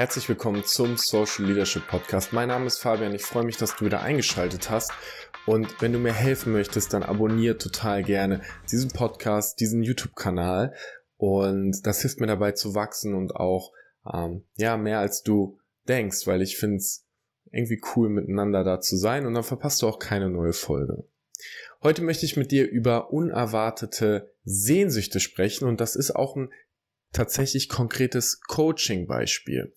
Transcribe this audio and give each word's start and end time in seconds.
Herzlich 0.00 0.30
willkommen 0.30 0.64
zum 0.64 0.96
Social 0.96 1.44
Leadership 1.44 1.86
Podcast. 1.86 2.32
Mein 2.32 2.48
Name 2.48 2.64
ist 2.64 2.78
Fabian. 2.78 3.14
Ich 3.14 3.20
freue 3.20 3.44
mich, 3.44 3.58
dass 3.58 3.76
du 3.76 3.84
wieder 3.84 4.00
eingeschaltet 4.00 4.70
hast. 4.70 4.92
Und 5.44 5.82
wenn 5.82 5.92
du 5.92 5.98
mir 5.98 6.14
helfen 6.14 6.54
möchtest, 6.54 6.94
dann 6.94 7.02
abonniere 7.02 7.58
total 7.58 8.02
gerne 8.02 8.40
diesen 8.72 8.90
Podcast, 8.92 9.60
diesen 9.60 9.82
YouTube-Kanal. 9.82 10.74
Und 11.18 11.86
das 11.86 12.00
hilft 12.00 12.18
mir 12.18 12.28
dabei 12.28 12.52
zu 12.52 12.74
wachsen 12.74 13.14
und 13.14 13.36
auch, 13.36 13.74
ähm, 14.10 14.44
ja, 14.56 14.78
mehr 14.78 15.00
als 15.00 15.22
du 15.22 15.58
denkst, 15.86 16.26
weil 16.26 16.40
ich 16.40 16.56
finde 16.56 16.76
es 16.76 17.04
irgendwie 17.52 17.82
cool, 17.94 18.08
miteinander 18.08 18.64
da 18.64 18.80
zu 18.80 18.96
sein. 18.96 19.26
Und 19.26 19.34
dann 19.34 19.44
verpasst 19.44 19.82
du 19.82 19.86
auch 19.86 19.98
keine 19.98 20.30
neue 20.30 20.54
Folge. 20.54 21.04
Heute 21.82 22.00
möchte 22.00 22.24
ich 22.24 22.38
mit 22.38 22.52
dir 22.52 22.66
über 22.66 23.12
unerwartete 23.12 24.32
Sehnsüchte 24.44 25.20
sprechen 25.20 25.68
und 25.68 25.78
das 25.78 25.94
ist 25.94 26.16
auch 26.16 26.36
ein 26.36 26.50
tatsächlich 27.12 27.68
konkretes 27.68 28.40
Coaching-Beispiel. 28.42 29.72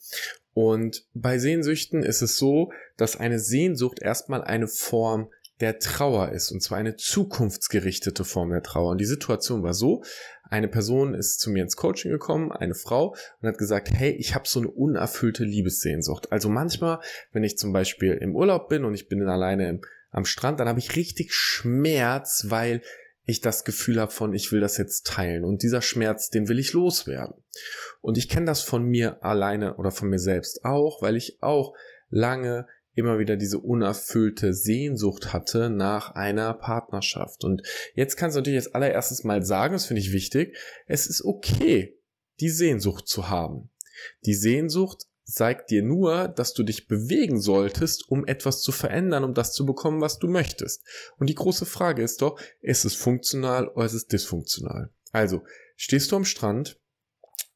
Und 0.53 1.05
bei 1.13 1.39
Sehnsüchten 1.39 2.03
ist 2.03 2.21
es 2.21 2.37
so, 2.37 2.71
dass 2.97 3.15
eine 3.15 3.39
Sehnsucht 3.39 3.99
erstmal 3.99 4.43
eine 4.43 4.67
Form 4.67 5.29
der 5.59 5.79
Trauer 5.79 6.31
ist, 6.31 6.51
und 6.51 6.61
zwar 6.61 6.77
eine 6.77 6.95
zukunftsgerichtete 6.95 8.25
Form 8.25 8.49
der 8.49 8.63
Trauer. 8.63 8.91
Und 8.91 8.97
die 8.99 9.05
Situation 9.05 9.63
war 9.63 9.73
so, 9.73 10.03
eine 10.43 10.67
Person 10.67 11.13
ist 11.13 11.39
zu 11.39 11.49
mir 11.49 11.63
ins 11.63 11.75
Coaching 11.75 12.11
gekommen, 12.11 12.51
eine 12.51 12.75
Frau, 12.75 13.15
und 13.41 13.47
hat 13.47 13.57
gesagt, 13.57 13.89
hey, 13.91 14.11
ich 14.11 14.35
habe 14.35 14.47
so 14.47 14.59
eine 14.59 14.69
unerfüllte 14.69 15.43
Liebessehnsucht. 15.43 16.31
Also 16.31 16.49
manchmal, 16.49 16.99
wenn 17.31 17.43
ich 17.43 17.57
zum 17.57 17.71
Beispiel 17.71 18.13
im 18.13 18.35
Urlaub 18.35 18.67
bin 18.67 18.83
und 18.83 18.93
ich 18.93 19.07
bin 19.07 19.27
alleine 19.27 19.79
am 20.11 20.25
Strand, 20.25 20.59
dann 20.59 20.67
habe 20.67 20.79
ich 20.79 20.95
richtig 20.95 21.33
Schmerz, 21.33 22.45
weil 22.49 22.81
ich 23.25 23.41
das 23.41 23.63
Gefühl 23.63 23.99
habe 23.99 24.11
von, 24.11 24.33
ich 24.33 24.51
will 24.51 24.59
das 24.59 24.77
jetzt 24.77 25.07
teilen 25.07 25.43
und 25.45 25.63
dieser 25.63 25.81
Schmerz, 25.81 26.29
den 26.29 26.47
will 26.49 26.59
ich 26.59 26.73
loswerden. 26.73 27.35
Und 28.01 28.17
ich 28.17 28.27
kenne 28.27 28.45
das 28.45 28.61
von 28.61 28.83
mir 28.83 29.23
alleine 29.23 29.75
oder 29.77 29.91
von 29.91 30.09
mir 30.09 30.19
selbst 30.19 30.65
auch, 30.65 31.01
weil 31.01 31.15
ich 31.15 31.37
auch 31.41 31.73
lange 32.09 32.67
immer 32.95 33.19
wieder 33.19 33.37
diese 33.37 33.59
unerfüllte 33.59 34.53
Sehnsucht 34.53 35.33
hatte 35.33 35.69
nach 35.69 36.11
einer 36.11 36.53
Partnerschaft. 36.53 37.43
Und 37.43 37.63
jetzt 37.95 38.17
kannst 38.17 38.35
du 38.35 38.39
natürlich 38.39 38.59
als 38.59 38.75
allererstes 38.75 39.23
mal 39.23 39.43
sagen, 39.43 39.73
das 39.73 39.85
finde 39.85 40.01
ich 40.01 40.13
wichtig, 40.13 40.57
es 40.85 41.07
ist 41.07 41.23
okay, 41.23 41.97
die 42.39 42.49
Sehnsucht 42.49 43.07
zu 43.07 43.29
haben. 43.29 43.71
Die 44.25 44.35
Sehnsucht 44.35 45.05
zeigt 45.25 45.71
dir 45.71 45.83
nur, 45.83 46.27
dass 46.27 46.53
du 46.53 46.63
dich 46.63 46.87
bewegen 46.87 47.39
solltest, 47.39 48.09
um 48.09 48.25
etwas 48.25 48.61
zu 48.61 48.71
verändern, 48.71 49.23
um 49.23 49.33
das 49.33 49.53
zu 49.53 49.65
bekommen, 49.65 50.01
was 50.01 50.19
du 50.19 50.27
möchtest. 50.27 50.83
Und 51.17 51.29
die 51.29 51.35
große 51.35 51.65
Frage 51.65 52.03
ist 52.03 52.21
doch, 52.21 52.39
ist 52.61 52.85
es 52.85 52.95
funktional 52.95 53.67
oder 53.69 53.85
ist 53.85 53.93
es 53.93 54.07
dysfunktional? 54.07 54.89
Also, 55.11 55.43
stehst 55.75 56.11
du 56.11 56.15
am 56.15 56.25
Strand 56.25 56.79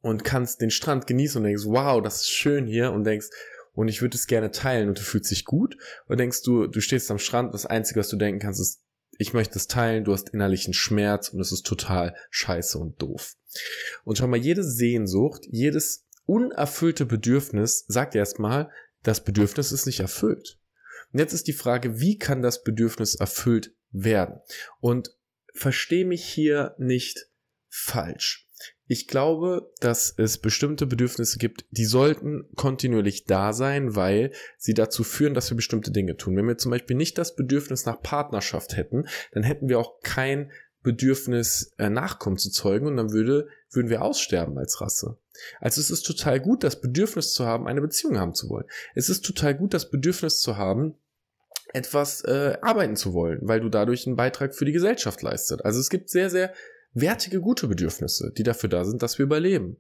und 0.02 0.24
kannst 0.24 0.62
den 0.62 0.72
Strand 0.72 1.08
genießen 1.08 1.40
und 1.40 1.44
denkst, 1.44 1.66
wow, 1.66 2.02
das 2.02 2.22
ist 2.22 2.30
schön 2.30 2.68
hier 2.68 2.92
und 2.92 3.04
denkst, 3.04 3.28
und 3.74 3.90
ich 3.90 4.02
würde 4.02 4.18
es 4.18 4.26
gerne 4.26 4.50
teilen 4.50 4.90
und 4.90 4.98
du 4.98 5.04
fühlst 5.04 5.30
dich 5.30 5.46
gut? 5.46 5.78
Oder 6.08 6.16
denkst 6.16 6.42
du, 6.42 6.66
du 6.66 6.82
stehst 6.82 7.12
am 7.12 7.20
Strand, 7.20 7.54
das 7.54 7.68
Einzige, 7.68 8.00
was 8.00 8.10
du 8.10 8.16
denken 8.16 8.40
kannst, 8.40 8.60
ist, 8.60 8.82
ich 9.20 9.34
möchte 9.34 9.60
es 9.60 9.68
teilen, 9.68 10.04
du 10.04 10.14
hast 10.14 10.30
innerlichen 10.30 10.74
Schmerz 10.74 11.30
und 11.30 11.40
es 11.40 11.52
ist 11.52 11.64
total 11.64 12.16
scheiße 12.32 12.80
und 12.80 13.00
doof. 13.00 13.36
Und 14.04 14.18
schau 14.18 14.28
mal, 14.28 14.38
jede 14.38 14.64
Sehnsucht, 14.64 15.46
jedes 15.48 16.07
unerfüllte 16.28 17.06
Bedürfnis 17.08 17.86
sagt 17.88 18.14
erstmal, 18.14 18.70
das 19.02 19.24
Bedürfnis 19.24 19.72
ist 19.72 19.88
nicht 19.88 20.02
erfüllt. 20.02 20.60
Und 21.12 21.20
jetzt 21.20 21.34
ist 21.34 21.48
die 21.48 21.54
Frage, 21.54 22.00
wie 22.00 22.18
kann 22.18 22.42
das 22.42 22.64
Bedürfnis 22.64 23.16
erfüllt 23.16 23.74
werden? 23.92 24.40
Und 24.80 25.16
verstehe 25.54 26.06
mich 26.06 26.26
hier 26.26 26.76
nicht 26.78 27.28
falsch. 27.70 28.48
Ich 28.90 29.08
glaube, 29.08 29.72
dass 29.82 30.14
es 30.18 30.38
bestimmte 30.38 30.86
Bedürfnisse 30.86 31.38
gibt, 31.40 31.66
die 31.72 31.86
sollten 31.86 32.50
kontinuierlich 32.56 33.26
da 33.26 33.52
sein, 33.52 33.96
weil 33.96 34.32
sie 34.58 34.74
dazu 34.74 35.04
führen, 35.04 35.34
dass 35.34 35.52
wir 35.52 35.58
bestimmte 35.58 35.92
Dinge 35.92 36.16
tun. 36.16 36.38
Wenn 36.38 36.48
wir 36.48 36.58
zum 36.58 36.72
Beispiel 36.72 36.96
nicht 36.96 37.18
das 37.18 37.36
Bedürfnis 37.36 37.86
nach 37.86 38.02
Partnerschaft 38.02 38.78
hätten, 38.78 39.08
dann 39.34 39.44
hätten 39.44 39.68
wir 39.68 39.78
auch 39.78 40.00
kein 40.02 40.52
Bedürfnis, 40.88 41.74
äh, 41.78 41.90
Nachkommen 41.90 42.38
zu 42.38 42.50
zeugen 42.50 42.88
und 42.88 42.96
dann 42.96 43.12
würde, 43.12 43.50
würden 43.72 43.90
wir 43.90 44.02
aussterben 44.02 44.58
als 44.58 44.80
Rasse. 44.80 45.18
Also 45.60 45.82
es 45.82 45.92
ist 45.92 46.04
total 46.04 46.40
gut, 46.40 46.64
das 46.64 46.80
Bedürfnis 46.80 47.34
zu 47.34 47.46
haben, 47.46 47.68
eine 47.68 47.82
Beziehung 47.82 48.18
haben 48.18 48.34
zu 48.34 48.48
wollen. 48.48 48.66
Es 48.96 49.10
ist 49.10 49.26
total 49.26 49.54
gut, 49.54 49.74
das 49.74 49.92
Bedürfnis 49.92 50.40
zu 50.40 50.56
haben, 50.56 50.96
etwas 51.74 52.22
äh, 52.22 52.58
arbeiten 52.62 52.96
zu 52.96 53.14
wollen, 53.14 53.40
weil 53.42 53.60
du 53.60 53.68
dadurch 53.68 54.08
einen 54.08 54.16
Beitrag 54.16 54.56
für 54.56 54.64
die 54.64 54.72
Gesellschaft 54.72 55.22
leistet. 55.22 55.66
Also 55.66 55.82
es 55.82 55.90
gibt 55.90 56.10
sehr, 56.10 56.30
sehr 56.30 56.54
wertige, 56.94 57.42
gute 57.42 57.68
Bedürfnisse, 57.68 58.32
die 58.38 58.44
dafür 58.44 58.70
da 58.70 58.86
sind, 58.86 59.04
dass 59.04 59.18
wir 59.18 59.26
überleben. 59.26 59.76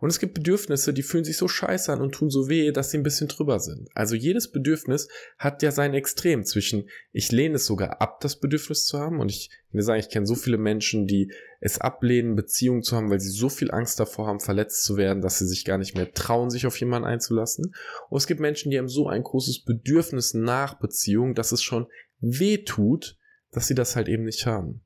Und 0.00 0.10
es 0.10 0.18
gibt 0.18 0.34
Bedürfnisse, 0.34 0.92
die 0.92 1.02
fühlen 1.02 1.24
sich 1.24 1.36
so 1.36 1.48
scheiße 1.48 1.92
an 1.92 2.00
und 2.00 2.12
tun 2.12 2.30
so 2.30 2.48
weh, 2.48 2.72
dass 2.72 2.90
sie 2.90 2.98
ein 2.98 3.02
bisschen 3.02 3.28
drüber 3.28 3.60
sind. 3.60 3.88
Also 3.94 4.14
jedes 4.14 4.50
Bedürfnis 4.50 5.08
hat 5.38 5.62
ja 5.62 5.70
sein 5.70 5.94
Extrem 5.94 6.44
zwischen, 6.44 6.88
ich 7.12 7.32
lehne 7.32 7.56
es 7.56 7.66
sogar 7.66 8.00
ab, 8.00 8.20
das 8.20 8.36
Bedürfnis 8.36 8.86
zu 8.86 8.98
haben. 8.98 9.20
Und 9.20 9.30
ich 9.30 9.50
will 9.70 9.82
sagen, 9.82 10.00
ich 10.00 10.08
kenne 10.08 10.26
so 10.26 10.34
viele 10.34 10.58
Menschen, 10.58 11.06
die 11.06 11.32
es 11.60 11.80
ablehnen, 11.80 12.36
Beziehungen 12.36 12.82
zu 12.82 12.96
haben, 12.96 13.10
weil 13.10 13.20
sie 13.20 13.30
so 13.30 13.48
viel 13.48 13.70
Angst 13.70 14.00
davor 14.00 14.26
haben, 14.26 14.40
verletzt 14.40 14.84
zu 14.84 14.96
werden, 14.96 15.22
dass 15.22 15.38
sie 15.38 15.46
sich 15.46 15.64
gar 15.64 15.78
nicht 15.78 15.94
mehr 15.94 16.12
trauen, 16.12 16.50
sich 16.50 16.66
auf 16.66 16.78
jemanden 16.78 17.08
einzulassen. 17.08 17.74
Und 18.10 18.18
es 18.18 18.26
gibt 18.26 18.40
Menschen, 18.40 18.70
die 18.70 18.78
haben 18.78 18.88
so 18.88 19.08
ein 19.08 19.22
großes 19.22 19.64
Bedürfnis 19.64 20.34
nach 20.34 20.78
Beziehung, 20.78 21.34
dass 21.34 21.52
es 21.52 21.62
schon 21.62 21.86
weh 22.20 22.58
tut, 22.58 23.16
dass 23.50 23.66
sie 23.68 23.74
das 23.74 23.96
halt 23.96 24.08
eben 24.08 24.24
nicht 24.24 24.46
haben. 24.46 24.82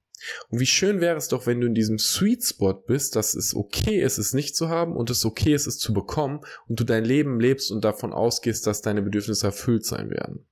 Und 0.49 0.61
wie 0.61 0.67
schön 0.67 1.01
wäre 1.01 1.17
es 1.17 1.29
doch, 1.29 1.47
wenn 1.47 1.61
du 1.61 1.67
in 1.67 1.75
diesem 1.75 1.99
Sweet 1.99 2.45
Spot 2.45 2.75
bist, 2.75 3.17
dass 3.17 3.35
es 3.35 3.55
okay 3.55 4.01
ist, 4.01 4.19
es 4.19 4.33
nicht 4.33 4.57
zu 4.57 4.69
haben 4.69 4.97
und 4.97 5.11
es 5.11 5.25
okay 5.25 5.55
ist, 5.55 5.67
es 5.67 5.79
zu 5.79 5.93
bekommen 5.93 6.41
und 6.67 6.81
du 6.81 6.85
dein 6.85 7.05
Leben 7.05 7.41
lebst 7.41 7.71
und 7.71 7.85
davon 7.85 8.13
ausgehst, 8.13 8.67
dass 8.67 8.83
deine 8.83 9.03
Bedürfnisse 9.03 9.47
erfüllt 9.47 9.85
sein 9.85 10.11
werden. 10.11 10.47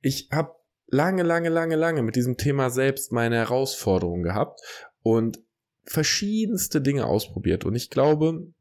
Ich 0.00 0.28
habe 0.32 0.54
lange, 0.86 1.22
lange, 1.22 1.48
lange, 1.48 1.76
lange 1.76 2.02
mit 2.02 2.16
diesem 2.16 2.36
Thema 2.36 2.70
selbst 2.70 3.12
meine 3.12 3.36
Herausforderungen 3.36 4.22
gehabt 4.22 4.60
und 5.02 5.38
verschiedenste 5.84 6.80
Dinge 6.80 7.06
ausprobiert. 7.06 7.64
Und 7.64 7.74
ich 7.74 7.90
glaube, 7.90 8.52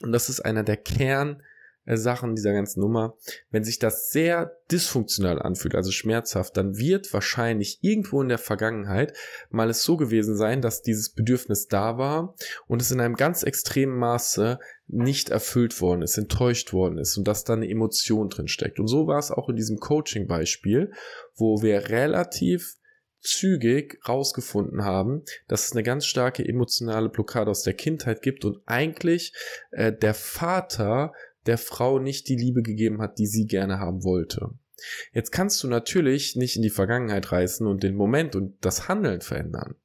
und 0.00 0.12
das 0.12 0.28
ist 0.28 0.40
einer 0.40 0.62
der 0.62 0.76
Kern, 0.76 1.42
Sachen 1.86 2.34
dieser 2.34 2.52
ganzen 2.52 2.80
Nummer, 2.80 3.16
wenn 3.50 3.64
sich 3.64 3.78
das 3.78 4.10
sehr 4.10 4.56
dysfunktional 4.70 5.40
anfühlt, 5.40 5.74
also 5.76 5.92
schmerzhaft, 5.92 6.56
dann 6.56 6.76
wird 6.76 7.12
wahrscheinlich 7.12 7.78
irgendwo 7.82 8.20
in 8.20 8.28
der 8.28 8.38
Vergangenheit 8.38 9.16
mal 9.50 9.70
es 9.70 9.84
so 9.84 9.96
gewesen 9.96 10.36
sein, 10.36 10.60
dass 10.60 10.82
dieses 10.82 11.10
Bedürfnis 11.10 11.68
da 11.68 11.96
war 11.98 12.34
und 12.66 12.82
es 12.82 12.90
in 12.90 13.00
einem 13.00 13.14
ganz 13.14 13.44
extremen 13.44 13.96
Maße 13.96 14.58
nicht 14.88 15.30
erfüllt 15.30 15.80
worden 15.80 16.02
ist, 16.02 16.18
enttäuscht 16.18 16.72
worden 16.72 16.98
ist 16.98 17.16
und 17.16 17.26
dass 17.28 17.44
da 17.44 17.54
eine 17.54 17.68
Emotion 17.68 18.28
drin 18.28 18.48
steckt. 18.48 18.80
Und 18.80 18.88
so 18.88 19.06
war 19.06 19.18
es 19.18 19.30
auch 19.30 19.48
in 19.48 19.56
diesem 19.56 19.78
Coaching-Beispiel, 19.78 20.92
wo 21.36 21.62
wir 21.62 21.88
relativ 21.88 22.76
zügig 23.26 23.98
rausgefunden 24.08 24.84
haben, 24.84 25.24
dass 25.48 25.66
es 25.66 25.72
eine 25.72 25.82
ganz 25.82 26.06
starke 26.06 26.46
emotionale 26.46 27.08
Blockade 27.08 27.50
aus 27.50 27.62
der 27.62 27.74
Kindheit 27.74 28.22
gibt 28.22 28.44
und 28.44 28.58
eigentlich 28.66 29.32
äh, 29.72 29.92
der 29.92 30.14
Vater 30.14 31.12
der 31.46 31.58
Frau 31.58 31.98
nicht 31.98 32.28
die 32.28 32.36
Liebe 32.36 32.62
gegeben 32.62 33.00
hat, 33.00 33.18
die 33.18 33.26
sie 33.26 33.46
gerne 33.46 33.78
haben 33.78 34.04
wollte. 34.04 34.50
Jetzt 35.12 35.32
kannst 35.32 35.62
du 35.62 35.68
natürlich 35.68 36.36
nicht 36.36 36.56
in 36.56 36.62
die 36.62 36.70
Vergangenheit 36.70 37.32
reißen 37.32 37.66
und 37.66 37.82
den 37.82 37.96
Moment 37.96 38.36
und 38.36 38.56
das 38.60 38.88
Handeln 38.88 39.20
verändern. 39.20 39.76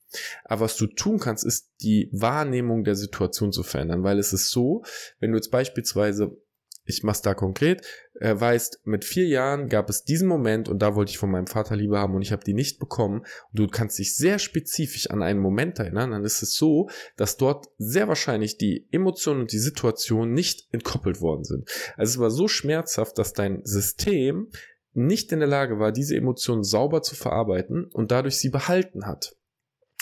Aber 0.43 0.61
was 0.61 0.75
du 0.75 0.87
tun 0.87 1.19
kannst, 1.19 1.45
ist 1.45 1.69
die 1.81 2.09
Wahrnehmung 2.11 2.83
der 2.83 2.95
Situation 2.95 3.53
zu 3.53 3.63
verändern, 3.63 4.03
weil 4.03 4.19
es 4.19 4.33
ist 4.33 4.49
so, 4.49 4.83
wenn 5.19 5.31
du 5.31 5.37
jetzt 5.37 5.51
beispielsweise 5.51 6.37
ich 6.83 7.03
mach's 7.03 7.21
da 7.21 7.33
konkret, 7.33 7.85
er 8.19 8.39
weißt, 8.39 8.81
mit 8.85 9.05
vier 9.05 9.27
Jahren 9.27 9.69
gab 9.69 9.89
es 9.89 10.03
diesen 10.03 10.27
Moment 10.27 10.69
und 10.69 10.79
da 10.81 10.95
wollte 10.95 11.11
ich 11.11 11.17
von 11.17 11.31
meinem 11.31 11.47
Vater 11.47 11.75
Liebe 11.75 11.97
haben 11.97 12.15
und 12.15 12.21
ich 12.21 12.31
habe 12.31 12.43
die 12.43 12.53
nicht 12.53 12.79
bekommen 12.79 13.19
und 13.19 13.59
du 13.59 13.67
kannst 13.67 13.99
dich 13.99 14.15
sehr 14.15 14.39
spezifisch 14.39 15.09
an 15.09 15.23
einen 15.23 15.39
Moment 15.39 15.79
erinnern, 15.79 16.11
dann 16.11 16.23
ist 16.23 16.41
es 16.41 16.55
so, 16.55 16.89
dass 17.17 17.37
dort 17.37 17.67
sehr 17.77 18.07
wahrscheinlich 18.07 18.57
die 18.57 18.87
Emotionen 18.91 19.41
und 19.41 19.51
die 19.51 19.59
Situation 19.59 20.33
nicht 20.33 20.67
entkoppelt 20.71 21.21
worden 21.21 21.43
sind. 21.43 21.69
Also 21.97 22.11
es 22.11 22.19
war 22.19 22.31
so 22.31 22.47
schmerzhaft, 22.47 23.17
dass 23.17 23.33
dein 23.33 23.61
System 23.63 24.49
nicht 24.93 25.31
in 25.31 25.39
der 25.39 25.47
Lage 25.47 25.79
war, 25.79 25.91
diese 25.91 26.15
Emotionen 26.15 26.63
sauber 26.63 27.01
zu 27.01 27.15
verarbeiten 27.15 27.85
und 27.93 28.11
dadurch 28.11 28.37
sie 28.37 28.49
behalten 28.49 29.05
hat. 29.05 29.35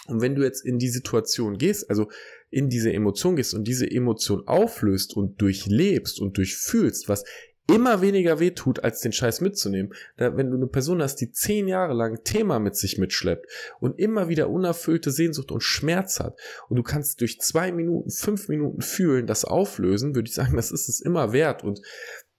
Und 0.10 0.22
wenn 0.22 0.36
du 0.36 0.44
jetzt 0.44 0.66
in 0.66 0.80
die 0.80 0.90
Situation 0.90 1.58
gehst, 1.58 1.90
also 1.90 2.10
in 2.50 2.70
diese 2.70 2.92
Emotion 2.92 3.36
gehst 3.36 3.54
und 3.54 3.66
diese 3.66 3.90
Emotion 3.90 4.48
auflöst 4.48 5.16
und 5.16 5.42
durchlebst 5.42 6.20
und 6.20 6.38
durchfühlst, 6.38 7.08
was 7.08 7.24
immer 7.70 8.02
weniger 8.02 8.40
weh 8.40 8.52
tut, 8.52 8.84
als 8.84 9.02
den 9.02 9.12
Scheiß 9.12 9.42
mitzunehmen. 9.42 9.94
Da, 10.18 10.36
wenn 10.36 10.50
du 10.50 10.58
eine 10.58 10.68
Person 10.68 11.02
hast, 11.02 11.18
die 11.18 11.32
zehn 11.32 11.68
Jahre 11.68 11.94
lang 11.94 12.24
Thema 12.24 12.60
mit 12.60 12.76
sich 12.76 12.98
mitschleppt 12.98 13.46
und 13.80 14.00
immer 14.00 14.28
wieder 14.30 14.50
unerfüllte 14.50 15.12
Sehnsucht 15.12 15.52
und 15.52 15.62
Schmerz 15.62 16.20
hat 16.20 16.40
und 16.68 16.78
du 16.78 16.84
kannst 16.84 17.22
durch 17.22 17.40
zwei 17.40 17.72
Minuten, 17.72 18.10
fünf 18.10 18.48
Minuten 18.48 18.82
fühlen, 18.82 19.28
das 19.28 19.46
auflösen, 19.46 20.16
würde 20.16 20.30
ich 20.30 20.36
sagen, 20.36 20.56
das 20.56 20.72
ist 20.72 20.90
es 20.90 21.00
immer 21.00 21.32
wert 21.32 21.64
und 21.64 21.82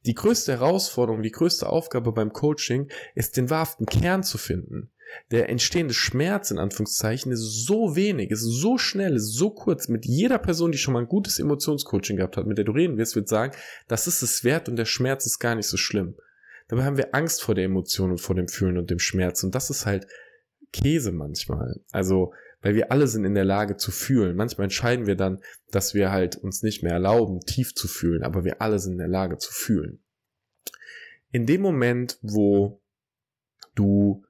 die 0.06 0.14
größte 0.14 0.52
Herausforderung, 0.52 1.22
die 1.22 1.30
größte 1.30 1.68
Aufgabe 1.68 2.12
beim 2.12 2.32
Coaching 2.32 2.90
ist, 3.14 3.36
den 3.36 3.50
wahrhaften 3.50 3.86
Kern 3.86 4.22
zu 4.22 4.38
finden. 4.38 4.90
Der 5.30 5.48
entstehende 5.48 5.94
Schmerz 5.94 6.50
in 6.50 6.58
Anführungszeichen 6.58 7.32
ist 7.32 7.66
so 7.66 7.96
wenig, 7.96 8.30
ist 8.30 8.42
so 8.42 8.78
schnell, 8.78 9.16
ist 9.16 9.32
so 9.32 9.50
kurz. 9.50 9.88
Mit 9.88 10.06
jeder 10.06 10.38
Person, 10.38 10.72
die 10.72 10.78
schon 10.78 10.94
mal 10.94 11.00
ein 11.00 11.08
gutes 11.08 11.38
Emotionscoaching 11.38 12.16
gehabt 12.16 12.36
hat, 12.36 12.46
mit 12.46 12.58
der 12.58 12.64
du 12.64 12.72
reden 12.72 12.96
wirst, 12.96 13.16
wird 13.16 13.28
sagen, 13.28 13.54
das 13.88 14.06
ist 14.06 14.22
es 14.22 14.44
wert 14.44 14.68
und 14.68 14.76
der 14.76 14.84
Schmerz 14.84 15.26
ist 15.26 15.38
gar 15.38 15.54
nicht 15.54 15.66
so 15.66 15.76
schlimm. 15.76 16.16
Dabei 16.68 16.84
haben 16.84 16.96
wir 16.96 17.14
Angst 17.14 17.42
vor 17.42 17.54
der 17.54 17.64
Emotion 17.64 18.12
und 18.12 18.20
vor 18.20 18.36
dem 18.36 18.48
Fühlen 18.48 18.78
und 18.78 18.90
dem 18.90 19.00
Schmerz 19.00 19.42
und 19.42 19.54
das 19.54 19.70
ist 19.70 19.86
halt 19.86 20.06
Käse 20.72 21.12
manchmal. 21.12 21.80
Also, 21.90 22.32
weil 22.62 22.74
wir 22.74 22.92
alle 22.92 23.08
sind 23.08 23.24
in 23.24 23.34
der 23.34 23.44
Lage 23.44 23.76
zu 23.76 23.90
fühlen. 23.90 24.36
Manchmal 24.36 24.64
entscheiden 24.64 25.06
wir 25.06 25.16
dann, 25.16 25.40
dass 25.70 25.94
wir 25.94 26.12
halt 26.12 26.36
uns 26.36 26.62
nicht 26.62 26.82
mehr 26.82 26.92
erlauben, 26.92 27.40
tief 27.40 27.74
zu 27.74 27.88
fühlen, 27.88 28.22
aber 28.22 28.44
wir 28.44 28.60
alle 28.60 28.78
sind 28.78 28.92
in 28.92 28.98
der 28.98 29.08
Lage 29.08 29.38
zu 29.38 29.52
fühlen. 29.52 30.02
In 31.32 31.46
dem 31.46 31.62
Moment, 31.62 32.18
wo 32.22 32.80
du 33.74 34.24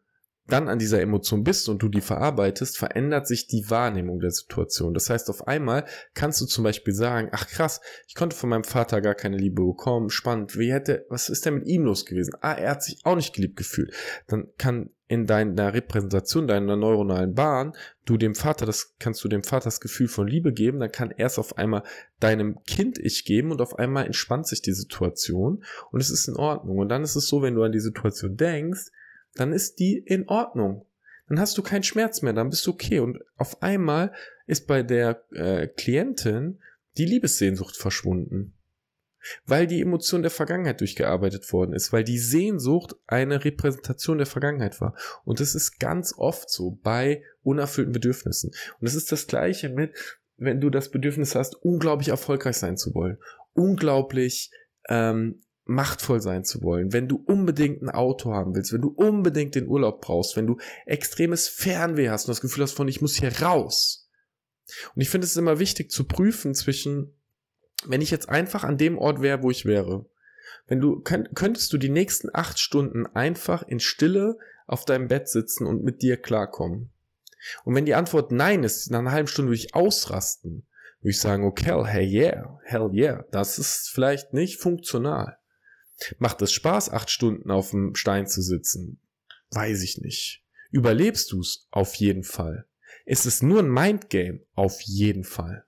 dann 0.52 0.68
an 0.68 0.78
dieser 0.78 1.00
Emotion 1.00 1.44
bist 1.44 1.68
und 1.68 1.82
du 1.82 1.88
die 1.88 2.00
verarbeitest, 2.00 2.78
verändert 2.78 3.26
sich 3.26 3.46
die 3.46 3.70
Wahrnehmung 3.70 4.20
der 4.20 4.30
Situation. 4.30 4.94
Das 4.94 5.08
heißt, 5.08 5.30
auf 5.30 5.46
einmal 5.48 5.84
kannst 6.14 6.40
du 6.40 6.46
zum 6.46 6.64
Beispiel 6.64 6.94
sagen, 6.94 7.28
ach 7.32 7.48
krass, 7.48 7.80
ich 8.06 8.14
konnte 8.14 8.36
von 8.36 8.50
meinem 8.50 8.64
Vater 8.64 9.00
gar 9.00 9.14
keine 9.14 9.36
Liebe 9.36 9.64
bekommen, 9.64 10.10
spannend, 10.10 10.58
wie 10.58 10.72
hätte, 10.72 11.06
was 11.08 11.28
ist 11.28 11.46
denn 11.46 11.54
mit 11.54 11.66
ihm 11.66 11.84
los 11.84 12.04
gewesen? 12.04 12.34
Ah, 12.40 12.52
er 12.52 12.72
hat 12.72 12.82
sich 12.82 12.98
auch 13.04 13.16
nicht 13.16 13.34
geliebt 13.34 13.56
gefühlt. 13.56 13.94
Dann 14.26 14.48
kann 14.58 14.90
in 15.10 15.26
deiner 15.26 15.74
Repräsentation 15.74 16.46
deiner 16.46 16.76
neuronalen 16.76 17.34
Bahn 17.34 17.72
du 18.04 18.16
dem 18.16 18.36
Vater, 18.36 18.64
das 18.64 18.94
kannst 19.00 19.24
du 19.24 19.28
dem 19.28 19.42
Vater 19.42 19.64
das 19.64 19.80
Gefühl 19.80 20.06
von 20.06 20.28
Liebe 20.28 20.52
geben, 20.52 20.78
dann 20.78 20.92
kann 20.92 21.10
er 21.10 21.26
es 21.26 21.38
auf 21.38 21.58
einmal 21.58 21.82
deinem 22.20 22.62
Kind 22.62 22.96
ich 22.96 23.24
geben 23.24 23.50
und 23.50 23.60
auf 23.60 23.76
einmal 23.76 24.06
entspannt 24.06 24.46
sich 24.46 24.62
die 24.62 24.72
Situation 24.72 25.64
und 25.90 26.00
es 26.00 26.10
ist 26.10 26.28
in 26.28 26.36
Ordnung. 26.36 26.78
Und 26.78 26.90
dann 26.90 27.02
ist 27.02 27.16
es 27.16 27.26
so, 27.26 27.42
wenn 27.42 27.56
du 27.56 27.64
an 27.64 27.72
die 27.72 27.80
Situation 27.80 28.36
denkst, 28.36 28.90
dann 29.34 29.52
ist 29.52 29.78
die 29.78 29.98
in 29.98 30.28
Ordnung. 30.28 30.86
Dann 31.28 31.38
hast 31.38 31.56
du 31.56 31.62
keinen 31.62 31.84
Schmerz 31.84 32.22
mehr, 32.22 32.32
dann 32.32 32.50
bist 32.50 32.66
du 32.66 32.72
okay. 32.72 32.98
Und 32.98 33.20
auf 33.36 33.62
einmal 33.62 34.12
ist 34.46 34.66
bei 34.66 34.82
der 34.82 35.24
äh, 35.32 35.68
Klientin 35.68 36.58
die 36.98 37.04
Liebessehnsucht 37.04 37.76
verschwunden. 37.76 38.54
Weil 39.44 39.66
die 39.66 39.82
Emotion 39.82 40.22
der 40.22 40.30
Vergangenheit 40.30 40.80
durchgearbeitet 40.80 41.52
worden 41.52 41.74
ist, 41.74 41.92
weil 41.92 42.04
die 42.04 42.18
Sehnsucht 42.18 42.96
eine 43.06 43.44
Repräsentation 43.44 44.16
der 44.16 44.26
Vergangenheit 44.26 44.80
war. 44.80 44.96
Und 45.24 45.40
das 45.40 45.54
ist 45.54 45.78
ganz 45.78 46.14
oft 46.16 46.50
so 46.50 46.78
bei 46.82 47.22
unerfüllten 47.42 47.92
Bedürfnissen. 47.92 48.50
Und 48.80 48.86
es 48.86 48.94
ist 48.94 49.12
das 49.12 49.26
gleiche 49.26 49.68
mit, 49.68 49.94
wenn 50.36 50.60
du 50.60 50.70
das 50.70 50.90
Bedürfnis 50.90 51.34
hast, 51.34 51.54
unglaublich 51.54 52.08
erfolgreich 52.08 52.56
sein 52.56 52.78
zu 52.78 52.94
wollen, 52.94 53.18
unglaublich 53.52 54.50
ähm, 54.88 55.42
machtvoll 55.70 56.20
sein 56.20 56.44
zu 56.44 56.62
wollen, 56.62 56.92
wenn 56.92 57.08
du 57.08 57.22
unbedingt 57.26 57.80
ein 57.80 57.90
Auto 57.90 58.32
haben 58.32 58.54
willst, 58.54 58.72
wenn 58.72 58.82
du 58.82 58.88
unbedingt 58.88 59.54
den 59.54 59.68
Urlaub 59.68 60.00
brauchst, 60.00 60.36
wenn 60.36 60.46
du 60.46 60.58
extremes 60.84 61.48
Fernweh 61.48 62.10
hast 62.10 62.24
und 62.24 62.32
das 62.32 62.40
Gefühl 62.40 62.64
hast 62.64 62.72
von, 62.72 62.88
ich 62.88 63.00
muss 63.00 63.16
hier 63.16 63.40
raus. 63.40 64.08
Und 64.94 65.00
ich 65.00 65.08
finde 65.08 65.26
es 65.26 65.36
immer 65.36 65.58
wichtig 65.58 65.90
zu 65.90 66.04
prüfen 66.04 66.54
zwischen, 66.54 67.14
wenn 67.86 68.02
ich 68.02 68.10
jetzt 68.10 68.28
einfach 68.28 68.64
an 68.64 68.78
dem 68.78 68.98
Ort 68.98 69.22
wäre, 69.22 69.42
wo 69.42 69.50
ich 69.50 69.64
wäre, 69.64 70.06
wenn 70.66 70.80
du, 70.80 71.00
könntest 71.00 71.72
du 71.72 71.78
die 71.78 71.88
nächsten 71.88 72.28
acht 72.32 72.58
Stunden 72.58 73.06
einfach 73.06 73.62
in 73.62 73.80
Stille 73.80 74.38
auf 74.66 74.84
deinem 74.84 75.08
Bett 75.08 75.28
sitzen 75.28 75.66
und 75.66 75.82
mit 75.82 76.02
dir 76.02 76.16
klarkommen. 76.16 76.90
Und 77.64 77.74
wenn 77.74 77.86
die 77.86 77.94
Antwort 77.94 78.32
nein 78.32 78.64
ist, 78.64 78.90
nach 78.90 78.98
einer 78.98 79.12
halben 79.12 79.28
Stunde 79.28 79.50
würde 79.50 79.62
ich 79.62 79.74
ausrasten, 79.74 80.66
würde 81.00 81.10
ich 81.10 81.20
sagen, 81.20 81.44
okay, 81.44 81.82
hey 81.86 82.06
yeah, 82.06 82.60
hell 82.64 82.90
yeah, 82.92 83.24
das 83.30 83.58
ist 83.58 83.88
vielleicht 83.88 84.34
nicht 84.34 84.60
funktional. 84.60 85.39
Macht 86.18 86.42
es 86.42 86.52
Spaß, 86.52 86.90
acht 86.90 87.10
Stunden 87.10 87.50
auf 87.50 87.70
dem 87.70 87.94
Stein 87.94 88.26
zu 88.26 88.42
sitzen? 88.42 89.00
Weiß 89.50 89.82
ich 89.82 89.98
nicht. 89.98 90.44
Überlebst 90.70 91.32
du's? 91.32 91.66
Auf 91.70 91.94
jeden 91.94 92.22
Fall. 92.22 92.66
Ist 93.04 93.26
es 93.26 93.42
nur 93.42 93.60
ein 93.60 93.70
Mindgame? 93.70 94.40
Auf 94.54 94.80
jeden 94.82 95.24
Fall. 95.24 95.64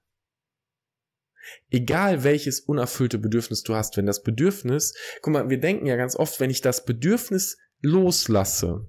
Egal 1.71 2.23
welches 2.23 2.61
unerfüllte 2.61 3.19
Bedürfnis 3.19 3.65
du 3.65 3.75
hast, 3.75 3.97
wenn 3.97 4.07
das 4.07 4.23
Bedürfnis, 4.23 4.95
guck 5.23 5.33
mal, 5.33 5.51
wir 5.51 5.59
denken 5.59 5.87
ja 5.87 5.97
ganz 5.97 6.15
oft, 6.15 6.39
wenn 6.39 6.51
ich 6.51 6.61
das 6.61 6.85
Bedürfnis 6.85 7.59
loslasse, 7.81 8.89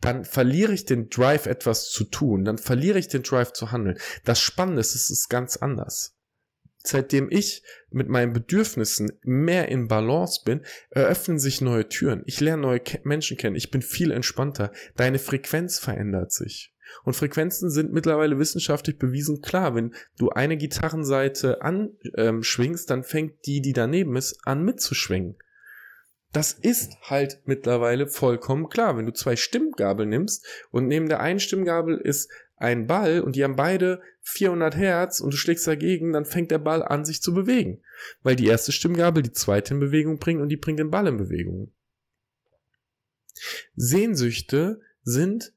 dann 0.00 0.24
verliere 0.24 0.72
ich 0.72 0.86
den 0.86 1.10
Drive, 1.10 1.44
etwas 1.44 1.90
zu 1.90 2.04
tun, 2.04 2.46
dann 2.46 2.56
verliere 2.56 2.98
ich 2.98 3.08
den 3.08 3.22
Drive 3.22 3.52
zu 3.52 3.72
handeln. 3.72 3.98
Das 4.24 4.40
Spannende 4.40 4.80
ist, 4.80 4.94
es 4.94 5.10
ist 5.10 5.28
ganz 5.28 5.58
anders 5.58 6.16
seitdem 6.82 7.30
ich 7.30 7.62
mit 7.90 8.08
meinen 8.08 8.32
Bedürfnissen 8.32 9.12
mehr 9.22 9.68
in 9.68 9.88
Balance 9.88 10.42
bin, 10.44 10.62
eröffnen 10.90 11.38
sich 11.38 11.60
neue 11.60 11.88
Türen. 11.88 12.22
Ich 12.26 12.40
lerne 12.40 12.62
neue 12.62 12.80
Menschen 13.04 13.36
kennen. 13.36 13.56
Ich 13.56 13.70
bin 13.70 13.82
viel 13.82 14.10
entspannter. 14.10 14.72
Deine 14.96 15.18
Frequenz 15.18 15.78
verändert 15.78 16.32
sich. 16.32 16.74
Und 17.04 17.14
Frequenzen 17.14 17.70
sind 17.70 17.92
mittlerweile 17.92 18.38
wissenschaftlich 18.38 18.98
bewiesen 18.98 19.42
klar. 19.42 19.74
Wenn 19.74 19.94
du 20.18 20.30
eine 20.30 20.56
Gitarrenseite 20.56 21.62
anschwingst, 21.62 22.90
dann 22.90 23.04
fängt 23.04 23.46
die, 23.46 23.60
die 23.60 23.72
daneben 23.72 24.16
ist, 24.16 24.40
an 24.44 24.64
mitzuschwingen. 24.64 25.36
Das 26.32 26.52
ist 26.52 26.92
halt 27.02 27.40
mittlerweile 27.44 28.06
vollkommen 28.06 28.68
klar. 28.68 28.96
Wenn 28.96 29.06
du 29.06 29.12
zwei 29.12 29.36
Stimmgabel 29.36 30.06
nimmst 30.06 30.46
und 30.70 30.86
neben 30.86 31.08
der 31.08 31.20
einen 31.20 31.40
Stimmgabel 31.40 31.96
ist 31.96 32.30
ein 32.60 32.86
Ball 32.86 33.22
und 33.22 33.36
die 33.36 33.42
haben 33.42 33.56
beide 33.56 34.02
400 34.22 34.76
Hertz 34.76 35.20
und 35.20 35.32
du 35.32 35.36
schlägst 35.36 35.66
dagegen, 35.66 36.12
dann 36.12 36.26
fängt 36.26 36.50
der 36.50 36.58
Ball 36.58 36.82
an, 36.82 37.04
sich 37.04 37.22
zu 37.22 37.32
bewegen. 37.32 37.82
Weil 38.22 38.36
die 38.36 38.46
erste 38.46 38.70
Stimmgabel 38.70 39.22
die 39.22 39.32
zweite 39.32 39.74
in 39.74 39.80
Bewegung 39.80 40.18
bringt 40.18 40.42
und 40.42 40.50
die 40.50 40.58
bringt 40.58 40.78
den 40.78 40.90
Ball 40.90 41.06
in 41.06 41.16
Bewegung. 41.16 41.72
Sehnsüchte 43.74 44.80
sind, 45.02 45.54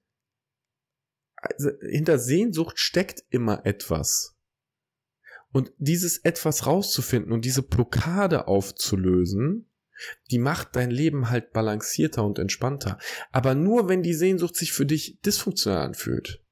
also 1.35 1.71
hinter 1.81 2.17
Sehnsucht 2.19 2.79
steckt 2.79 3.23
immer 3.29 3.65
etwas. 3.65 4.38
Und 5.51 5.71
dieses 5.77 6.19
etwas 6.19 6.65
rauszufinden 6.65 7.33
und 7.33 7.44
diese 7.44 7.61
Blockade 7.61 8.47
aufzulösen, 8.47 9.69
die 10.31 10.39
macht 10.39 10.75
dein 10.75 10.89
Leben 10.89 11.29
halt 11.29 11.51
balancierter 11.51 12.23
und 12.23 12.39
entspannter. 12.39 12.97
Aber 13.31 13.56
nur 13.56 13.89
wenn 13.89 14.03
die 14.03 14.13
Sehnsucht 14.13 14.56
sich 14.56 14.71
für 14.71 14.85
dich 14.85 15.19
dysfunktional 15.21 15.85
anfühlt. 15.85 16.43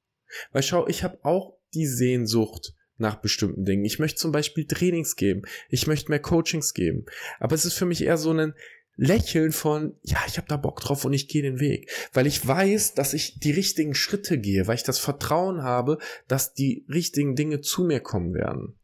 Weil 0.51 0.63
schau, 0.63 0.87
ich 0.87 1.03
habe 1.03 1.19
auch 1.23 1.57
die 1.73 1.87
Sehnsucht 1.87 2.73
nach 2.97 3.15
bestimmten 3.15 3.65
Dingen. 3.65 3.85
Ich 3.85 3.99
möchte 3.99 4.19
zum 4.19 4.31
Beispiel 4.31 4.65
Trainings 4.65 5.15
geben. 5.15 5.41
Ich 5.69 5.87
möchte 5.87 6.09
mehr 6.09 6.21
Coachings 6.21 6.73
geben. 6.73 7.05
Aber 7.39 7.55
es 7.55 7.65
ist 7.65 7.73
für 7.73 7.85
mich 7.85 8.03
eher 8.03 8.17
so 8.17 8.31
ein 8.31 8.53
Lächeln 8.95 9.51
von, 9.51 9.95
ja, 10.03 10.19
ich 10.27 10.37
habe 10.37 10.47
da 10.47 10.57
Bock 10.57 10.79
drauf 10.79 11.05
und 11.05 11.13
ich 11.13 11.27
gehe 11.27 11.41
den 11.41 11.59
Weg. 11.59 11.89
Weil 12.13 12.27
ich 12.27 12.45
weiß, 12.45 12.93
dass 12.93 13.13
ich 13.13 13.39
die 13.39 13.51
richtigen 13.51 13.95
Schritte 13.95 14.37
gehe, 14.37 14.67
weil 14.67 14.75
ich 14.75 14.83
das 14.83 14.99
Vertrauen 14.99 15.63
habe, 15.63 15.97
dass 16.27 16.53
die 16.53 16.85
richtigen 16.87 17.35
Dinge 17.35 17.61
zu 17.61 17.83
mir 17.83 17.99
kommen 17.99 18.33
werden. 18.33 18.77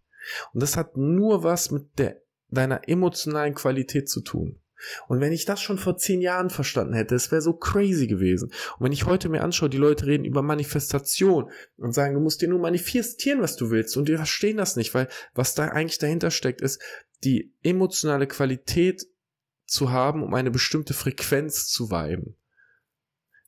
Und 0.53 0.61
das 0.61 0.75
hat 0.75 0.97
nur 0.97 1.43
was 1.43 1.71
mit 1.71 1.99
der, 1.99 2.21
deiner 2.49 2.87
emotionalen 2.87 3.53
Qualität 3.53 4.09
zu 4.09 4.21
tun. 4.21 4.59
Und 5.07 5.21
wenn 5.21 5.33
ich 5.33 5.45
das 5.45 5.61
schon 5.61 5.77
vor 5.77 5.97
zehn 5.97 6.21
Jahren 6.21 6.49
verstanden 6.49 6.93
hätte, 6.93 7.15
es 7.15 7.31
wäre 7.31 7.41
so 7.41 7.53
crazy 7.53 8.07
gewesen. 8.07 8.51
Und 8.77 8.85
wenn 8.85 8.91
ich 8.91 9.05
heute 9.05 9.29
mir 9.29 9.43
anschaue, 9.43 9.69
die 9.69 9.77
Leute 9.77 10.05
reden 10.05 10.25
über 10.25 10.41
Manifestation 10.41 11.49
und 11.77 11.93
sagen, 11.93 12.13
du 12.13 12.19
musst 12.19 12.41
dir 12.41 12.49
nur 12.49 12.59
manifestieren, 12.59 13.41
was 13.41 13.55
du 13.55 13.69
willst. 13.69 13.97
Und 13.97 14.07
die 14.07 14.15
verstehen 14.15 14.57
das 14.57 14.75
nicht, 14.75 14.93
weil 14.93 15.07
was 15.33 15.55
da 15.55 15.67
eigentlich 15.67 15.99
dahinter 15.99 16.31
steckt, 16.31 16.61
ist 16.61 16.81
die 17.23 17.53
emotionale 17.63 18.27
Qualität 18.27 19.05
zu 19.65 19.91
haben, 19.91 20.23
um 20.23 20.33
eine 20.33 20.51
bestimmte 20.51 20.93
Frequenz 20.93 21.67
zu 21.67 21.91
weiben. 21.91 22.35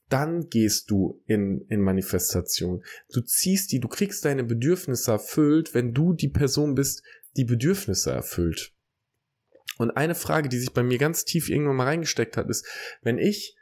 Dann 0.10 0.50
gehst 0.50 0.90
du 0.90 1.22
in, 1.28 1.66
in 1.70 1.82
Manifestation. 1.82 2.84
Du 3.14 3.22
ziehst 3.22 3.72
die, 3.72 3.80
du 3.80 3.88
kriegst 3.88 4.26
deine 4.26 4.44
Bedürfnisse 4.44 5.12
erfüllt, 5.12 5.76
wenn 5.76 5.94
du 5.94 6.14
die 6.14 6.30
Person 6.30 6.74
bist, 6.74 7.04
die 7.38 7.46
Bedürfnisse 7.46 8.12
erfüllt. 8.12 8.74
Und 9.80 9.92
eine 9.92 10.14
Frage, 10.14 10.50
die 10.50 10.60
sich 10.60 10.74
bei 10.74 10.84
mir 10.84 10.98
ganz 10.98 11.24
tief 11.24 11.50
irgendwann 11.50 11.78
mal 11.78 11.86
reingesteckt 11.86 12.36
hat, 12.36 12.50
ist, 12.50 12.68
wenn 13.02 13.18
ich 13.18 13.56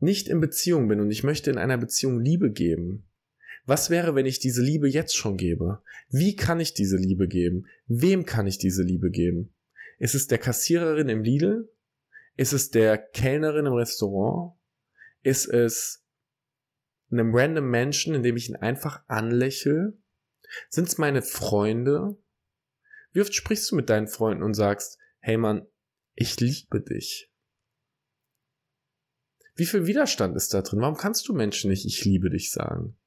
nicht 0.00 0.26
in 0.26 0.40
Beziehung 0.40 0.88
bin 0.88 0.98
und 0.98 1.12
ich 1.12 1.22
möchte 1.22 1.48
in 1.48 1.58
einer 1.58 1.78
Beziehung 1.78 2.18
Liebe 2.20 2.50
geben, 2.50 3.08
was 3.64 3.88
wäre, 3.88 4.16
wenn 4.16 4.26
ich 4.26 4.40
diese 4.40 4.62
Liebe 4.62 4.88
jetzt 4.88 5.16
schon 5.16 5.36
gebe? 5.36 5.80
Wie 6.08 6.34
kann 6.34 6.58
ich 6.58 6.74
diese 6.74 6.96
Liebe 6.96 7.28
geben? 7.28 7.66
Wem 7.86 8.26
kann 8.26 8.48
ich 8.48 8.58
diese 8.58 8.82
Liebe 8.82 9.10
geben? 9.10 9.54
Ist 10.00 10.16
es 10.16 10.26
der 10.26 10.38
Kassiererin 10.38 11.08
im 11.08 11.22
Lidl? 11.22 11.72
Ist 12.36 12.52
es 12.52 12.70
der 12.70 12.98
Kellnerin 12.98 13.66
im 13.66 13.74
Restaurant? 13.74 14.58
Ist 15.22 15.46
es 15.46 16.04
einem 17.12 17.32
random 17.32 17.70
Menschen, 17.70 18.16
indem 18.16 18.36
ich 18.36 18.48
ihn 18.48 18.56
einfach 18.56 19.04
anlächle? 19.06 19.96
Sind 20.68 20.88
es 20.88 20.98
meine 20.98 21.22
Freunde? 21.22 22.16
Wie 23.12 23.20
oft 23.20 23.32
sprichst 23.32 23.70
du 23.70 23.76
mit 23.76 23.88
deinen 23.88 24.08
Freunden 24.08 24.42
und 24.42 24.54
sagst, 24.54 24.98
hey 25.22 25.36
Mann, 25.36 25.66
ich 26.14 26.38
liebe 26.40 26.80
dich. 26.82 27.30
Wie 29.54 29.66
viel 29.66 29.86
Widerstand 29.86 30.36
ist 30.36 30.52
da 30.52 30.62
drin? 30.62 30.80
Warum 30.80 30.96
kannst 30.96 31.28
du 31.28 31.32
Menschen 31.32 31.70
nicht 31.70 31.86
ich 31.86 32.04
liebe 32.04 32.30
dich 32.30 32.50
sagen? 32.50 32.98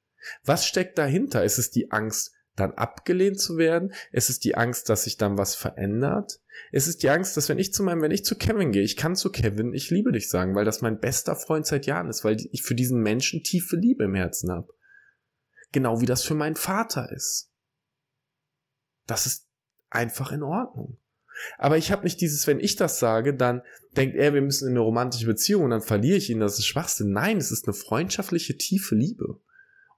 Was 0.44 0.66
steckt 0.66 0.98
dahinter? 0.98 1.44
Ist 1.44 1.58
es 1.58 1.72
die 1.72 1.92
Angst, 1.92 2.34
dann 2.56 2.72
abgelehnt 2.72 3.40
zu 3.40 3.58
werden? 3.58 3.94
Ist 4.12 4.30
es 4.30 4.40
die 4.40 4.56
Angst, 4.56 4.90
dass 4.90 5.04
sich 5.04 5.18
dann 5.18 5.38
was 5.38 5.56
verändert? 5.56 6.40
Es 6.72 6.88
ist 6.88 7.04
die 7.04 7.10
Angst, 7.10 7.36
dass 7.36 7.50
wenn 7.50 7.60
ich 7.60 7.74
zu 7.74 7.84
meinem, 7.84 8.02
wenn 8.02 8.12
ich 8.12 8.24
zu 8.24 8.38
Kevin 8.38 8.72
gehe, 8.72 8.84
ich 8.84 8.96
kann 8.96 9.16
zu 9.16 9.32
Kevin, 9.32 9.74
ich 9.74 9.90
liebe 9.90 10.12
dich 10.12 10.30
sagen, 10.30 10.56
weil 10.56 10.66
das 10.66 10.82
mein 10.82 11.00
bester 11.00 11.36
Freund 11.36 11.66
seit 11.66 11.86
Jahren 11.86 12.10
ist, 12.10 12.24
weil 12.24 12.38
ich 12.52 12.64
für 12.64 12.76
diesen 12.76 13.02
Menschen 13.02 13.44
tiefe 13.44 13.76
Liebe 13.76 14.06
im 14.06 14.16
Herzen 14.16 14.52
habe. 14.52 14.74
Genau 15.74 16.00
wie 16.00 16.06
das 16.06 16.24
für 16.24 16.36
meinen 16.36 16.56
Vater 16.56 17.12
ist. 17.12 17.52
Das 19.06 19.26
ist 19.26 19.50
einfach 19.90 20.32
in 20.32 20.44
Ordnung. 20.44 20.98
Aber 21.58 21.78
ich 21.78 21.92
habe 21.92 22.04
nicht 22.04 22.22
dieses, 22.22 22.48
wenn 22.48 22.60
ich 22.60 22.76
das 22.76 23.00
sage, 23.00 23.36
dann 23.36 23.62
denkt 23.98 24.16
er, 24.16 24.34
wir 24.34 24.42
müssen 24.42 24.68
in 24.68 24.74
eine 24.74 24.82
romantische 24.82 25.26
Beziehung 25.26 25.64
und 25.64 25.70
dann 25.72 25.82
verliere 25.82 26.18
ich 26.18 26.30
ihn, 26.30 26.40
das 26.40 26.60
ist 26.60 26.66
Schwachsinn. 26.66 27.12
Nein, 27.12 27.38
es 27.38 27.52
ist 27.52 27.68
eine 27.68 27.74
freundschaftliche, 27.74 28.58
tiefe 28.58 28.96
Liebe. 28.96 29.40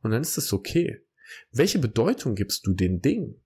Und 0.02 0.12
dann 0.12 0.22
ist 0.22 0.38
es 0.38 0.54
okay. 0.54 1.04
Welche 1.52 1.80
Bedeutung 1.80 2.36
gibst 2.36 2.66
du 2.66 2.74
den 2.74 3.02
Dingen? 3.02 3.44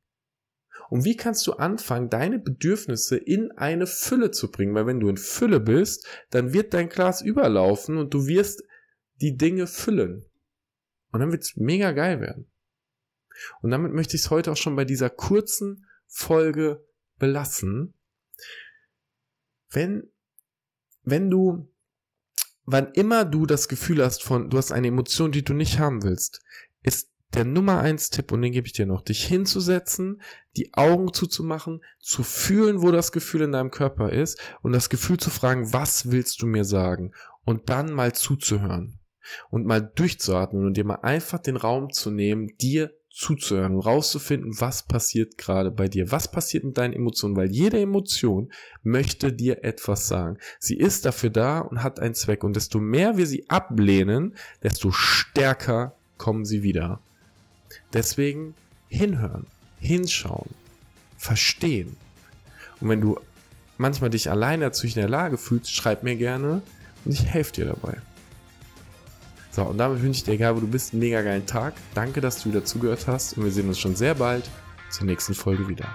Und 0.89 1.05
wie 1.05 1.15
kannst 1.15 1.48
du 1.48 1.53
anfangen, 1.53 2.10
deine 2.10 2.38
Bedürfnisse 2.38 3.15
in 3.15 3.51
eine 3.51 3.88
Fülle 3.88 4.31
zu 4.31 4.51
bringen? 4.51 4.75
Weil 4.75 4.88
wenn 4.88 5.00
du 5.00 5.07
in 5.07 5.17
Fülle 5.17 5.62
bist, 5.62 6.05
dann 6.31 6.53
wird 6.53 6.74
dein 6.74 6.89
Glas 6.89 7.21
überlaufen 7.21 7.98
und 7.98 8.13
du 8.13 8.27
wirst 8.27 8.62
die 9.21 9.38
Dinge 9.38 9.67
füllen. 9.67 10.25
Und 11.12 11.21
dann 11.21 11.31
wird 11.31 11.43
es 11.43 11.55
mega 11.55 11.91
geil 11.91 12.19
werden. 12.19 12.51
Und 13.62 13.71
damit 13.71 13.93
möchte 13.93 14.15
ich 14.15 14.24
es 14.24 14.29
heute 14.31 14.51
auch 14.51 14.57
schon 14.57 14.75
bei 14.75 14.86
dieser 14.86 15.10
kurzen 15.10 15.88
Folge 16.07 16.86
belassen. 17.21 17.93
Wenn, 19.69 20.11
wenn 21.03 21.29
du, 21.29 21.71
wann 22.65 22.91
immer 22.93 23.25
du 23.25 23.45
das 23.45 23.67
Gefühl 23.67 24.03
hast 24.03 24.23
von, 24.23 24.49
du 24.49 24.57
hast 24.57 24.71
eine 24.71 24.87
Emotion, 24.87 25.31
die 25.31 25.43
du 25.43 25.53
nicht 25.53 25.77
haben 25.77 26.03
willst, 26.03 26.41
ist 26.81 27.11
der 27.33 27.45
Nummer 27.45 27.79
eins 27.79 28.09
Tipp, 28.09 28.31
und 28.31 28.41
den 28.41 28.51
gebe 28.51 28.65
ich 28.65 28.73
dir 28.73 28.87
noch, 28.87 29.03
dich 29.03 29.23
hinzusetzen, 29.23 30.21
die 30.57 30.73
Augen 30.73 31.13
zuzumachen, 31.13 31.81
zu 31.99 32.23
fühlen, 32.23 32.81
wo 32.81 32.91
das 32.91 33.11
Gefühl 33.11 33.41
in 33.41 33.51
deinem 33.51 33.71
Körper 33.71 34.11
ist 34.11 34.41
und 34.63 34.73
das 34.73 34.89
Gefühl 34.89 35.17
zu 35.17 35.29
fragen, 35.29 35.71
was 35.71 36.11
willst 36.11 36.41
du 36.41 36.47
mir 36.47 36.65
sagen? 36.65 37.13
Und 37.45 37.69
dann 37.69 37.93
mal 37.93 38.13
zuzuhören 38.13 38.99
und 39.51 39.65
mal 39.65 39.79
durchzuatmen 39.79 40.65
und 40.65 40.75
dir 40.75 40.85
mal 40.85 41.01
einfach 41.03 41.39
den 41.39 41.55
Raum 41.55 41.93
zu 41.93 42.09
nehmen, 42.09 42.57
dir 42.57 42.91
zuzuhören 43.13 43.77
rauszufinden, 43.77 44.60
was 44.60 44.84
passiert 44.84 45.38
gerade 45.38 45.70
bei 45.70 45.88
dir, 45.88 46.12
was 46.12 46.32
passiert 46.32 46.63
mit 46.63 46.77
deinen 46.77 46.94
Emotionen, 46.94 47.36
weil 47.36 47.51
jede 47.51 47.80
Emotion 47.80 48.51
möchte 48.84 49.34
dir 49.34 49.63
etwas 49.63 50.08
sagen. 50.08 50.38
Sie 50.60 50.77
ist 50.77 51.06
dafür 51.06 51.30
da 51.30 51.60
und 51.60 51.84
hat 51.84 52.00
einen 52.00 52.15
Zweck 52.15 52.44
und 52.44 52.56
desto 52.56 52.80
mehr 52.80 53.18
wir 53.18 53.27
sie 53.27 53.50
ablehnen, 53.50 54.36
desto 54.63 54.91
stärker 54.91 55.94
kommen 56.18 56.46
sie 56.46 56.63
wieder. 56.63 57.00
Deswegen 57.94 58.53
hinhören, 58.88 59.46
hinschauen, 59.80 60.50
verstehen. 61.18 61.98
Und 62.80 62.89
wenn 62.89 63.01
du 63.01 63.20
manchmal 63.77 64.10
dich 64.10 64.30
alleine 64.30 64.65
dazu 64.65 64.88
in 64.88 64.94
der 64.94 65.10
Lage 65.10 65.38
fühlst, 65.38 65.74
schreib 65.74 66.03
mir 66.03 66.15
gerne 66.15 66.62
und 67.03 67.12
ich 67.12 67.25
helfe 67.25 67.53
dir 67.53 67.65
dabei. 67.65 67.98
So, 69.51 69.63
und 69.63 69.77
damit 69.77 70.01
wünsche 70.01 70.20
ich 70.20 70.24
dir, 70.24 70.31
egal 70.31 70.55
wo 70.55 70.62
du 70.62 70.67
bist, 70.67 70.93
einen 70.93 71.01
mega 71.01 71.22
geilen 71.22 71.46
Tag. 71.46 71.74
Danke, 71.93 72.22
dass 72.22 72.41
du 72.41 72.50
wieder 72.50 72.63
zugehört 72.63 73.05
hast 73.08 73.38
und 73.38 73.43
wir 73.43 73.51
sehen 73.51 73.67
uns 73.67 73.79
schon 73.79 73.96
sehr 73.96 74.15
bald 74.15 74.50
zur 74.89 75.05
nächsten 75.05 75.34
Folge 75.34 75.67
wieder. 75.67 75.89